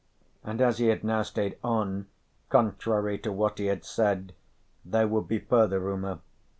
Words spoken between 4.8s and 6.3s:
there would be further rumour.